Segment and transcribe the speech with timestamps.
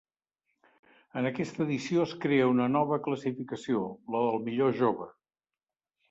[1.19, 3.83] En aquesta edició es crea una nova classificació,
[4.15, 5.07] la del millor jove.